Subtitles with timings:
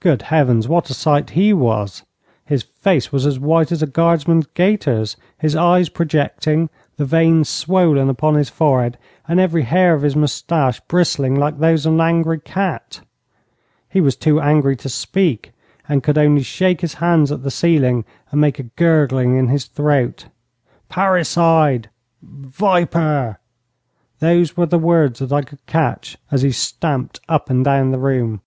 [0.00, 2.04] Good heavens, what a sight he was!
[2.46, 8.08] His face was as white as a guardsman's gaiters, his eyes projecting, the veins swollen
[8.08, 8.96] upon his forehead,
[9.28, 13.02] and every hair of his moustache bristling like those of an angry cat.
[13.90, 15.52] He was too angry to speak,
[15.86, 19.66] and could only shake his hands at the ceiling and make a gurgling in his
[19.66, 20.28] throat.
[20.88, 21.90] 'Parricide!
[22.22, 23.38] Viper!'
[24.18, 27.98] those were the words that I could catch as he stamped up and down the
[27.98, 28.40] room.